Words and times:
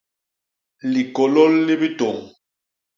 Likôlôl 0.93 1.53
li 1.65 1.75
bitôñ. 1.81 2.17